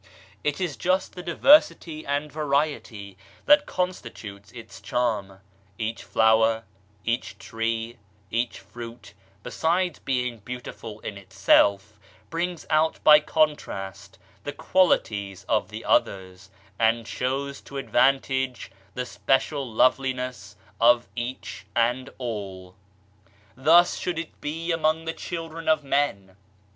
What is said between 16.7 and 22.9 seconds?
and shows to advantage the special loveliness of each and all.